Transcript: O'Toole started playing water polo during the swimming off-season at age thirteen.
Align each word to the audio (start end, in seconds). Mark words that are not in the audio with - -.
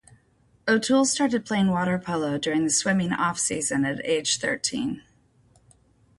O'Toole 0.67 1.05
started 1.05 1.45
playing 1.45 1.67
water 1.67 1.99
polo 1.99 2.39
during 2.39 2.63
the 2.63 2.71
swimming 2.71 3.13
off-season 3.13 3.85
at 3.85 4.03
age 4.03 4.39
thirteen. 4.39 5.03